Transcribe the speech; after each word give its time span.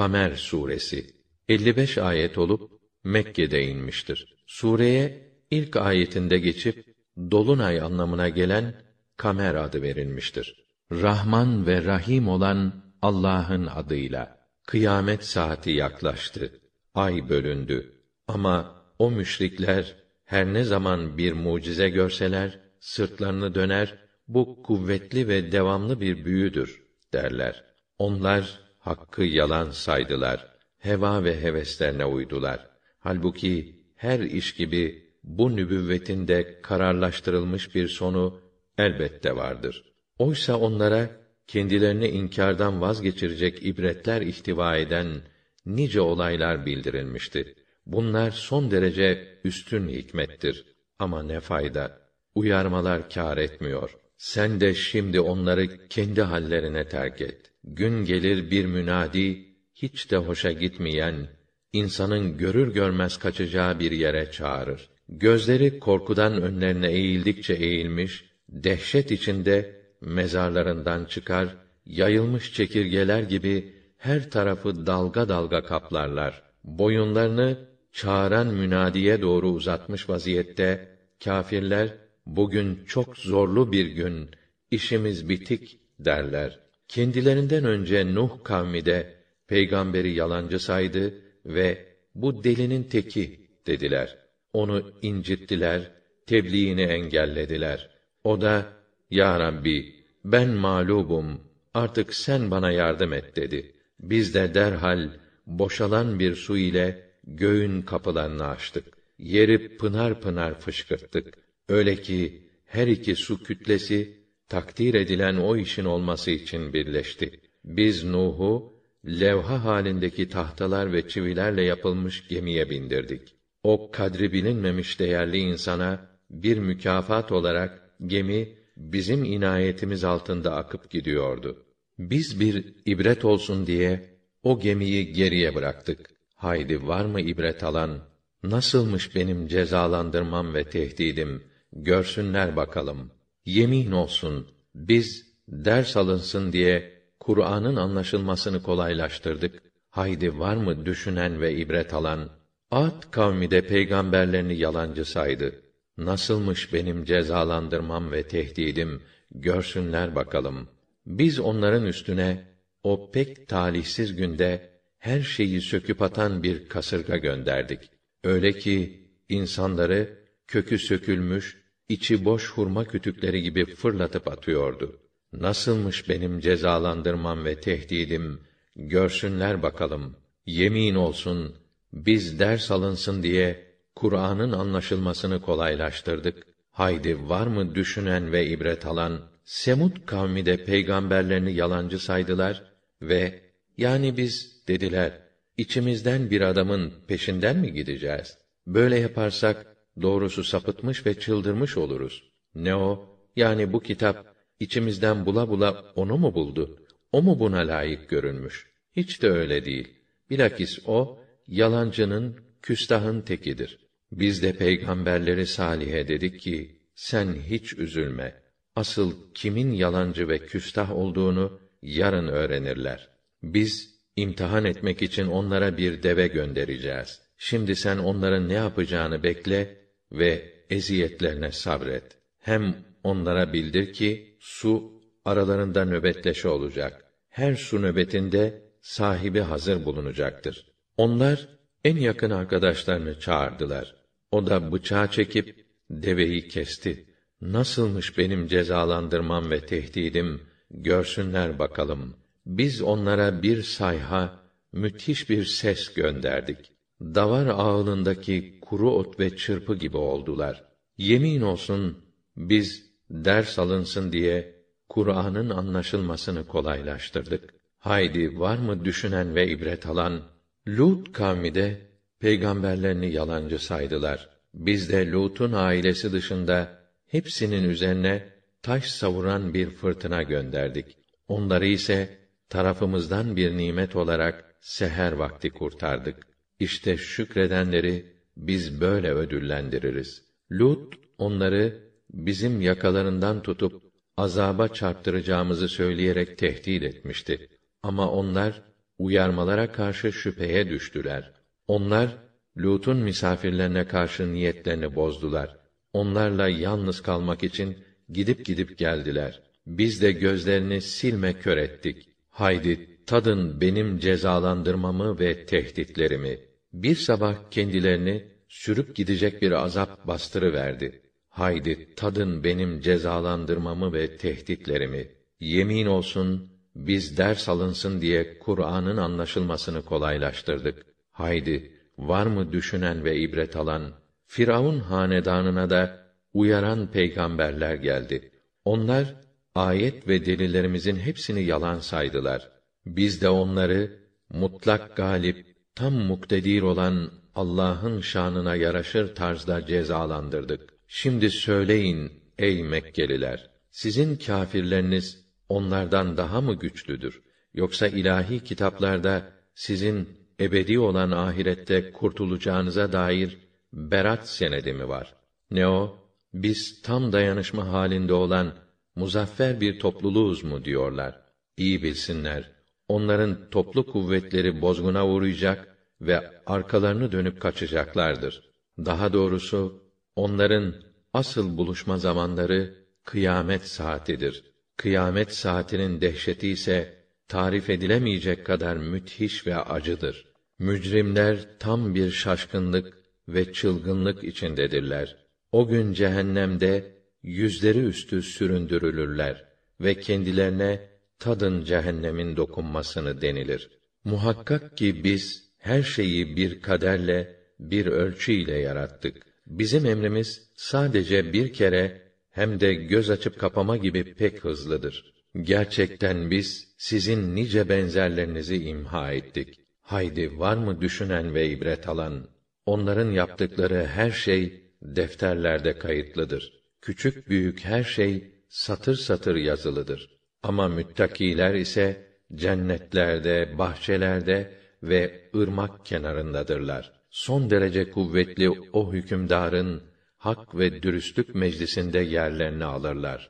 Kamer 0.00 0.34
suresi 0.34 1.06
55 1.48 1.98
ayet 1.98 2.38
olup 2.38 2.72
Mekke'de 3.04 3.64
inmiştir. 3.64 4.36
Sureye 4.46 5.32
ilk 5.50 5.76
ayetinde 5.76 6.38
geçip 6.38 6.84
dolunay 7.30 7.80
anlamına 7.80 8.28
gelen 8.28 8.82
Kamer 9.16 9.54
adı 9.54 9.82
verilmiştir. 9.82 10.64
Rahman 10.92 11.66
ve 11.66 11.84
Rahim 11.84 12.28
olan 12.28 12.84
Allah'ın 13.02 13.66
adıyla 13.66 14.38
kıyamet 14.66 15.24
saati 15.24 15.70
yaklaştı. 15.70 16.60
Ay 16.94 17.28
bölündü. 17.28 18.02
Ama 18.28 18.84
o 18.98 19.10
müşrikler 19.10 19.96
her 20.24 20.54
ne 20.54 20.64
zaman 20.64 21.18
bir 21.18 21.32
mucize 21.32 21.88
görseler 21.88 22.60
sırtlarını 22.80 23.54
döner 23.54 23.98
bu 24.28 24.62
kuvvetli 24.62 25.28
ve 25.28 25.52
devamlı 25.52 26.00
bir 26.00 26.24
büyüdür 26.24 26.82
derler. 27.12 27.64
Onlar 27.98 28.69
hakkı 28.80 29.22
yalan 29.22 29.70
saydılar. 29.70 30.46
Heva 30.78 31.24
ve 31.24 31.42
heveslerine 31.42 32.04
uydular. 32.04 32.66
Halbuki 32.98 33.80
her 33.96 34.20
iş 34.20 34.54
gibi 34.54 35.10
bu 35.24 35.56
nübüvvetin 35.56 36.28
de 36.28 36.60
kararlaştırılmış 36.62 37.74
bir 37.74 37.88
sonu 37.88 38.40
elbette 38.78 39.36
vardır. 39.36 39.84
Oysa 40.18 40.58
onlara 40.58 41.10
kendilerini 41.46 42.08
inkardan 42.08 42.80
vazgeçirecek 42.80 43.66
ibretler 43.66 44.22
ihtiva 44.22 44.76
eden 44.76 45.22
nice 45.66 46.00
olaylar 46.00 46.66
bildirilmişti. 46.66 47.54
Bunlar 47.86 48.30
son 48.30 48.70
derece 48.70 49.38
üstün 49.44 49.88
hikmettir. 49.88 50.64
Ama 50.98 51.22
ne 51.22 51.40
fayda? 51.40 52.00
Uyarmalar 52.34 53.10
kâr 53.10 53.38
etmiyor. 53.38 53.96
Sen 54.20 54.60
de 54.60 54.74
şimdi 54.74 55.20
onları 55.20 55.88
kendi 55.88 56.22
hallerine 56.22 56.88
terk 56.88 57.20
et. 57.20 57.52
Gün 57.64 58.04
gelir 58.04 58.50
bir 58.50 58.64
münadi, 58.64 59.46
hiç 59.74 60.10
de 60.10 60.16
hoşa 60.16 60.52
gitmeyen, 60.52 61.28
insanın 61.72 62.38
görür 62.38 62.74
görmez 62.74 63.16
kaçacağı 63.16 63.78
bir 63.80 63.90
yere 63.90 64.30
çağırır. 64.30 64.90
Gözleri 65.08 65.78
korkudan 65.78 66.42
önlerine 66.42 66.90
eğildikçe 66.90 67.54
eğilmiş, 67.54 68.24
dehşet 68.48 69.10
içinde 69.10 69.80
mezarlarından 70.00 71.04
çıkar, 71.04 71.48
yayılmış 71.86 72.54
çekirgeler 72.54 73.22
gibi 73.22 73.74
her 73.96 74.30
tarafı 74.30 74.86
dalga 74.86 75.28
dalga 75.28 75.62
kaplarlar. 75.62 76.42
Boyunlarını 76.64 77.58
çağıran 77.92 78.46
münadiye 78.46 79.22
doğru 79.22 79.48
uzatmış 79.48 80.08
vaziyette 80.08 80.98
kâfirler 81.24 82.09
bugün 82.36 82.84
çok 82.86 83.16
zorlu 83.16 83.72
bir 83.72 83.86
gün, 83.86 84.30
işimiz 84.70 85.28
bitik 85.28 85.78
derler. 85.98 86.58
Kendilerinden 86.88 87.64
önce 87.64 88.14
Nuh 88.14 88.44
kavmi 88.44 88.84
de 88.84 89.14
peygamberi 89.48 90.12
yalancı 90.12 90.58
saydı 90.58 91.14
ve 91.46 91.86
bu 92.14 92.44
delinin 92.44 92.82
teki 92.82 93.40
dediler. 93.66 94.16
Onu 94.52 94.92
incittiler, 95.02 95.90
tebliğini 96.26 96.82
engellediler. 96.82 97.90
O 98.24 98.40
da 98.40 98.66
ya 99.10 99.40
Rabbi 99.40 99.94
ben 100.24 100.48
mağlubum 100.48 101.40
artık 101.74 102.14
sen 102.14 102.50
bana 102.50 102.70
yardım 102.70 103.12
et 103.12 103.36
dedi. 103.36 103.72
Biz 104.00 104.34
de 104.34 104.54
derhal 104.54 105.10
boşalan 105.46 106.18
bir 106.18 106.34
su 106.34 106.56
ile 106.56 107.10
göğün 107.26 107.82
kapılarını 107.82 108.46
açtık. 108.46 108.84
Yeri 109.18 109.76
pınar 109.76 110.20
pınar 110.20 110.60
fışkırttık. 110.60 111.49
Öyle 111.70 111.96
ki 111.96 112.42
her 112.64 112.86
iki 112.86 113.16
su 113.16 113.42
kütlesi 113.42 114.20
takdir 114.48 114.94
edilen 114.94 115.36
o 115.36 115.56
işin 115.56 115.84
olması 115.84 116.30
için 116.30 116.72
birleşti. 116.72 117.40
Biz 117.64 118.04
Nuh'u 118.04 118.74
levha 119.06 119.64
halindeki 119.64 120.28
tahtalar 120.28 120.92
ve 120.92 121.08
çivilerle 121.08 121.62
yapılmış 121.62 122.28
gemiye 122.28 122.70
bindirdik. 122.70 123.34
O 123.62 123.90
kadri 123.90 124.32
bilinmemiş 124.32 125.00
değerli 125.00 125.38
insana 125.38 126.10
bir 126.30 126.58
mükafat 126.58 127.32
olarak 127.32 127.90
gemi 128.06 128.48
bizim 128.76 129.24
inayetimiz 129.24 130.04
altında 130.04 130.56
akıp 130.56 130.90
gidiyordu. 130.90 131.66
Biz 131.98 132.40
bir 132.40 132.74
ibret 132.86 133.24
olsun 133.24 133.66
diye 133.66 134.18
o 134.42 134.60
gemiyi 134.60 135.12
geriye 135.12 135.54
bıraktık. 135.54 136.10
Haydi 136.34 136.86
var 136.86 137.04
mı 137.04 137.20
ibret 137.20 137.64
alan? 137.64 137.98
Nasılmış 138.42 139.16
benim 139.16 139.46
cezalandırmam 139.46 140.54
ve 140.54 140.64
tehdidim? 140.64 141.49
Görsünler 141.72 142.56
bakalım. 142.56 143.10
Yemin 143.44 143.90
olsun 143.92 144.48
biz 144.74 145.26
ders 145.48 145.96
alınsın 145.96 146.52
diye 146.52 147.00
Kur'an'ın 147.20 147.76
anlaşılmasını 147.76 148.62
kolaylaştırdık. 148.62 149.62
Haydi 149.90 150.38
var 150.38 150.56
mı 150.56 150.86
düşünen 150.86 151.40
ve 151.40 151.54
ibret 151.54 151.94
alan? 151.94 152.30
Ad 152.70 153.10
kavmi 153.10 153.50
de 153.50 153.66
peygamberlerini 153.66 154.56
yalancı 154.56 155.04
saydı. 155.04 155.62
Nasılmış 155.98 156.72
benim 156.72 157.04
cezalandırmam 157.04 158.12
ve 158.12 158.22
tehdidim? 158.22 159.02
Görsünler 159.34 160.14
bakalım. 160.14 160.68
Biz 161.06 161.40
onların 161.40 161.86
üstüne 161.86 162.44
o 162.82 163.10
pek 163.10 163.48
talihsiz 163.48 164.16
günde 164.16 164.70
her 164.98 165.20
şeyi 165.20 165.60
söküp 165.60 166.02
atan 166.02 166.42
bir 166.42 166.68
kasırga 166.68 167.16
gönderdik. 167.16 167.80
Öyle 168.24 168.52
ki 168.52 169.06
insanları 169.28 170.18
kökü 170.46 170.78
sökülmüş, 170.78 171.59
içi 171.90 172.24
boş 172.24 172.50
hurma 172.50 172.84
kütükleri 172.84 173.42
gibi 173.42 173.64
fırlatıp 173.74 174.28
atıyordu. 174.28 174.98
Nasılmış 175.32 176.08
benim 176.08 176.40
cezalandırmam 176.40 177.44
ve 177.44 177.60
tehdidim? 177.60 178.40
Görsünler 178.76 179.62
bakalım. 179.62 180.16
Yemin 180.46 180.94
olsun 180.94 181.56
biz 181.92 182.40
ders 182.40 182.70
alınsın 182.70 183.22
diye 183.22 183.66
Kur'an'ın 183.94 184.52
anlaşılmasını 184.52 185.42
kolaylaştırdık. 185.42 186.46
Haydi 186.70 187.28
var 187.28 187.46
mı 187.46 187.74
düşünen 187.74 188.32
ve 188.32 188.46
ibret 188.46 188.86
alan? 188.86 189.20
Semud 189.44 189.96
kavmi 190.06 190.46
de 190.46 190.64
peygamberlerini 190.64 191.52
yalancı 191.52 191.98
saydılar 191.98 192.62
ve 193.02 193.40
yani 193.76 194.16
biz 194.16 194.62
dediler 194.68 195.20
içimizden 195.56 196.30
bir 196.30 196.40
adamın 196.40 196.92
peşinden 197.08 197.56
mi 197.56 197.72
gideceğiz? 197.72 198.38
Böyle 198.66 198.98
yaparsak 198.98 199.66
doğrusu 200.02 200.44
sapıtmış 200.44 201.06
ve 201.06 201.20
çıldırmış 201.20 201.76
oluruz. 201.76 202.30
Ne 202.54 202.76
o? 202.76 203.18
Yani 203.36 203.72
bu 203.72 203.80
kitap 203.80 204.36
içimizden 204.60 205.26
bula 205.26 205.48
bula 205.48 205.92
onu 205.94 206.16
mu 206.16 206.34
buldu? 206.34 206.86
O 207.12 207.22
mu 207.22 207.40
buna 207.40 207.58
layık 207.58 208.08
görünmüş? 208.08 208.70
Hiç 208.96 209.22
de 209.22 209.30
öyle 209.30 209.64
değil. 209.64 209.88
Bilakis 210.30 210.78
o 210.86 211.18
yalancının, 211.46 212.36
küstahın 212.62 213.20
tekidir. 213.20 213.78
Biz 214.12 214.42
de 214.42 214.52
peygamberleri 214.52 215.46
salihe 215.46 216.08
dedik 216.08 216.40
ki 216.40 216.80
sen 216.94 217.34
hiç 217.34 217.72
üzülme. 217.72 218.42
Asıl 218.76 219.14
kimin 219.34 219.72
yalancı 219.72 220.28
ve 220.28 220.38
küstah 220.38 220.96
olduğunu 220.96 221.60
yarın 221.82 222.28
öğrenirler. 222.28 223.08
Biz 223.42 224.00
imtihan 224.16 224.64
etmek 224.64 225.02
için 225.02 225.26
onlara 225.26 225.76
bir 225.76 226.02
deve 226.02 226.28
göndereceğiz. 226.28 227.20
Şimdi 227.38 227.76
sen 227.76 227.98
onların 227.98 228.48
ne 228.48 228.52
yapacağını 228.52 229.22
bekle 229.22 229.79
ve 230.12 230.52
eziyetlerine 230.70 231.52
sabret. 231.52 232.04
Hem 232.38 232.76
onlara 233.04 233.52
bildir 233.52 233.92
ki 233.92 234.36
su 234.40 235.02
aralarında 235.24 235.84
nöbetleşe 235.84 236.48
olacak. 236.48 237.04
Her 237.28 237.54
su 237.54 237.82
nöbetinde 237.82 238.62
sahibi 238.80 239.40
hazır 239.40 239.84
bulunacaktır. 239.84 240.66
Onlar 240.96 241.48
en 241.84 241.96
yakın 241.96 242.30
arkadaşlarını 242.30 243.20
çağırdılar. 243.20 243.96
O 244.30 244.46
da 244.46 244.72
bıçağı 244.72 245.10
çekip 245.10 245.66
deveyi 245.90 246.48
kesti. 246.48 247.06
Nasılmış 247.40 248.18
benim 248.18 248.46
cezalandırmam 248.46 249.50
ve 249.50 249.66
tehdidim 249.66 250.40
görsünler 250.70 251.58
bakalım. 251.58 252.16
Biz 252.46 252.82
onlara 252.82 253.42
bir 253.42 253.62
sayha, 253.62 254.42
müthiş 254.72 255.30
bir 255.30 255.44
ses 255.44 255.94
gönderdik. 255.94 256.72
Davar 257.00 257.46
ağılındaki 257.46 258.60
kuru 258.60 258.90
ot 258.90 259.20
ve 259.20 259.36
çırpı 259.36 259.74
gibi 259.74 259.96
oldular. 259.96 260.64
Yemin 260.98 261.40
olsun 261.40 262.04
biz 262.36 262.90
ders 263.10 263.58
alınsın 263.58 264.12
diye 264.12 264.54
Kur'an'ın 264.88 265.50
anlaşılmasını 265.50 266.46
kolaylaştırdık. 266.46 267.54
Haydi 267.78 268.40
var 268.40 268.58
mı 268.58 268.84
düşünen 268.84 269.34
ve 269.34 269.48
ibret 269.48 269.86
alan? 269.86 270.22
Lut 270.68 271.12
kavmi 271.12 271.54
de 271.54 271.80
peygamberlerini 272.20 273.12
yalancı 273.12 273.58
saydılar. 273.58 274.28
Biz 274.54 274.92
de 274.92 275.10
Lut'un 275.10 275.52
ailesi 275.52 276.12
dışında 276.12 276.80
hepsinin 277.06 277.68
üzerine 277.68 278.28
taş 278.62 278.90
savuran 278.90 279.54
bir 279.54 279.70
fırtına 279.70 280.22
gönderdik. 280.22 280.96
Onları 281.28 281.66
ise 281.66 282.18
tarafımızdan 282.48 283.36
bir 283.36 283.56
nimet 283.56 283.96
olarak 283.96 284.54
seher 284.60 285.12
vakti 285.12 285.50
kurtardık. 285.50 286.29
İşte 286.60 286.96
şükredenleri 286.96 288.06
biz 288.36 288.80
böyle 288.80 289.12
ödüllendiririz. 289.12 290.24
Lut 290.52 290.94
onları 291.18 291.90
bizim 292.10 292.60
yakalarından 292.60 293.42
tutup 293.42 293.82
azaba 294.16 294.68
çarptıracağımızı 294.68 295.68
söyleyerek 295.68 296.38
tehdit 296.38 296.82
etmişti. 296.82 297.48
Ama 297.82 298.10
onlar 298.10 298.62
uyarmalara 298.98 299.72
karşı 299.72 300.12
şüpheye 300.12 300.68
düştüler. 300.68 301.32
Onlar 301.66 302.16
Lut'un 302.58 302.96
misafirlerine 302.96 303.86
karşı 303.86 304.32
niyetlerini 304.32 304.94
bozdular. 304.94 305.56
Onlarla 305.92 306.48
yalnız 306.48 307.00
kalmak 307.00 307.42
için 307.44 307.78
gidip 308.08 308.44
gidip 308.44 308.78
geldiler. 308.78 309.42
Biz 309.66 310.02
de 310.02 310.12
gözlerini 310.12 310.80
silme 310.80 311.38
kör 311.38 311.56
ettik. 311.56 312.08
Haydi 312.28 313.04
tadın 313.06 313.60
benim 313.60 313.98
cezalandırmamı 313.98 315.18
ve 315.18 315.46
tehditlerimi. 315.46 316.49
Bir 316.72 316.94
sabah 316.94 317.34
kendilerini 317.50 318.24
sürüp 318.48 318.96
gidecek 318.96 319.42
bir 319.42 319.52
azap 319.52 320.06
bastırıverdi. 320.06 321.02
Haydi 321.28 321.94
tadın 321.94 322.44
benim 322.44 322.80
cezalandırmamı 322.80 323.92
ve 323.92 324.16
tehditlerimi. 324.16 325.08
Yemin 325.40 325.86
olsun 325.86 326.52
biz 326.74 327.18
ders 327.18 327.48
alınsın 327.48 328.00
diye 328.00 328.38
Kur'an'ın 328.38 328.96
anlaşılmasını 328.96 329.82
kolaylaştırdık. 329.82 330.86
Haydi 331.12 331.72
var 331.98 332.26
mı 332.26 332.52
düşünen 332.52 333.04
ve 333.04 333.20
ibret 333.20 333.56
alan? 333.56 333.92
Firavun 334.26 334.78
hanedanına 334.78 335.70
da 335.70 336.06
uyaran 336.32 336.90
peygamberler 336.90 337.74
geldi. 337.74 338.30
Onlar 338.64 339.14
ayet 339.54 340.08
ve 340.08 340.26
delillerimizin 340.26 340.96
hepsini 340.96 341.42
yalan 341.42 341.78
saydılar. 341.78 342.50
Biz 342.86 343.22
de 343.22 343.28
onları 343.28 344.00
mutlak 344.30 344.96
galip, 344.96 345.49
tam 345.74 345.94
muktedir 345.94 346.62
olan 346.62 347.10
Allah'ın 347.34 348.00
şanına 348.00 348.56
yaraşır 348.56 349.14
tarzda 349.14 349.66
cezalandırdık. 349.66 350.60
Şimdi 350.88 351.30
söyleyin 351.30 352.12
ey 352.38 352.62
Mekkeliler, 352.62 353.50
sizin 353.70 354.16
kâfirleriniz 354.16 355.26
onlardan 355.48 356.16
daha 356.16 356.40
mı 356.40 356.54
güçlüdür? 356.54 357.22
Yoksa 357.54 357.88
ilahi 357.88 358.44
kitaplarda 358.44 359.32
sizin 359.54 360.08
ebedi 360.40 360.78
olan 360.78 361.10
ahirette 361.10 361.92
kurtulacağınıza 361.92 362.92
dair 362.92 363.38
berat 363.72 364.28
senedi 364.28 364.72
mi 364.72 364.88
var? 364.88 365.14
Ne 365.50 365.68
o? 365.68 365.98
Biz 366.34 366.82
tam 366.82 367.12
dayanışma 367.12 367.68
halinde 367.68 368.12
olan 368.12 368.54
muzaffer 368.94 369.60
bir 369.60 369.78
topluluğuz 369.78 370.44
mu 370.44 370.64
diyorlar. 370.64 371.20
İyi 371.56 371.82
bilsinler. 371.82 372.50
Onların 372.90 373.50
toplu 373.50 373.86
kuvvetleri 373.86 374.60
bozguna 374.62 375.06
uğrayacak 375.08 375.76
ve 376.00 376.30
arkalarını 376.46 377.12
dönüp 377.12 377.40
kaçacaklardır. 377.40 378.50
Daha 378.78 379.12
doğrusu 379.12 379.82
onların 380.16 380.74
asıl 381.12 381.56
buluşma 381.56 381.98
zamanları 381.98 382.74
kıyamet 383.04 383.62
saatidir. 383.66 384.44
Kıyamet 384.76 385.34
saatinin 385.34 386.00
dehşeti 386.00 386.48
ise 386.48 387.04
tarif 387.28 387.70
edilemeyecek 387.70 388.46
kadar 388.46 388.76
müthiş 388.76 389.46
ve 389.46 389.56
acıdır. 389.56 390.26
Mücrimler 390.58 391.38
tam 391.58 391.94
bir 391.94 392.10
şaşkınlık 392.10 392.98
ve 393.28 393.52
çılgınlık 393.52 394.24
içindedirler. 394.24 395.16
O 395.52 395.68
gün 395.68 395.92
cehennemde 395.92 396.94
yüzleri 397.22 397.78
üstü 397.78 398.22
süründürülürler 398.22 399.44
ve 399.80 400.00
kendilerine 400.00 400.89
tadın 401.20 401.64
cehennemin 401.64 402.36
dokunmasını 402.36 403.20
denilir. 403.20 403.70
Muhakkak 404.04 404.76
ki 404.76 405.04
biz 405.04 405.50
her 405.58 405.82
şeyi 405.82 406.36
bir 406.36 406.62
kaderle, 406.62 407.36
bir 407.58 407.86
ölçü 407.86 408.32
ile 408.32 408.58
yarattık. 408.58 409.26
Bizim 409.46 409.86
emrimiz 409.86 410.50
sadece 410.54 411.32
bir 411.32 411.52
kere 411.52 412.02
hem 412.30 412.60
de 412.60 412.74
göz 412.74 413.10
açıp 413.10 413.38
kapama 413.38 413.76
gibi 413.76 414.14
pek 414.14 414.44
hızlıdır. 414.44 415.14
Gerçekten 415.42 416.30
biz 416.30 416.74
sizin 416.78 417.36
nice 417.36 417.68
benzerlerinizi 417.68 418.56
imha 418.56 419.12
ettik. 419.12 419.60
Haydi 419.80 420.38
var 420.38 420.56
mı 420.56 420.80
düşünen 420.80 421.34
ve 421.34 421.48
ibret 421.48 421.88
alan? 421.88 422.28
Onların 422.66 423.10
yaptıkları 423.10 423.86
her 423.86 424.10
şey 424.10 424.64
defterlerde 424.82 425.78
kayıtlıdır. 425.78 426.52
Küçük 426.82 427.28
büyük 427.28 427.64
her 427.64 427.84
şey 427.84 428.34
satır 428.48 428.94
satır 428.94 429.36
yazılıdır. 429.36 430.19
Ama 430.42 430.68
müttakiler 430.68 431.54
ise 431.54 431.96
cennetlerde, 432.34 433.58
bahçelerde 433.58 434.46
ve 434.82 435.10
ırmak 435.36 435.84
kenarındadırlar. 435.84 436.92
Son 437.10 437.50
derece 437.50 437.90
kuvvetli 437.90 438.50
o 438.72 438.92
hükümdarın 438.92 439.82
hak 440.16 440.54
ve 440.54 440.82
dürüstlük 440.82 441.34
meclisinde 441.34 441.98
yerlerini 441.98 442.64
alırlar. 442.64 443.28